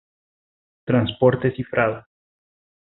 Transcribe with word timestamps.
Transporte 0.83 1.51
cifrado. 1.51 2.07